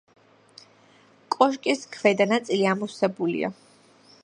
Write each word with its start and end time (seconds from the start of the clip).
კოშკის 1.35 1.85
ქვედა 1.97 2.29
ნაწილი 2.33 2.67
ამოვსებულია. 2.73 3.55